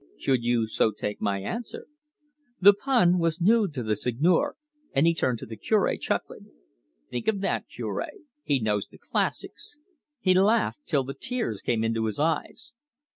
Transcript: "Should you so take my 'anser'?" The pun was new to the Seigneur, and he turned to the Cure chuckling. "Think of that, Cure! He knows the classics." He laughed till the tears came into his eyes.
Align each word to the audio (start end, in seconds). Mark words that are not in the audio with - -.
"Should 0.17 0.43
you 0.43 0.67
so 0.67 0.89
take 0.91 1.21
my 1.21 1.41
'anser'?" 1.43 1.85
The 2.59 2.73
pun 2.73 3.19
was 3.19 3.39
new 3.39 3.67
to 3.67 3.83
the 3.83 3.95
Seigneur, 3.95 4.55
and 4.93 5.05
he 5.05 5.13
turned 5.13 5.37
to 5.37 5.45
the 5.45 5.55
Cure 5.55 5.95
chuckling. 5.97 6.49
"Think 7.11 7.27
of 7.27 7.41
that, 7.41 7.67
Cure! 7.69 8.07
He 8.43 8.59
knows 8.59 8.87
the 8.87 8.97
classics." 8.97 9.77
He 10.19 10.33
laughed 10.33 10.87
till 10.87 11.03
the 11.03 11.13
tears 11.13 11.61
came 11.61 11.83
into 11.83 12.05
his 12.07 12.19
eyes. 12.19 12.73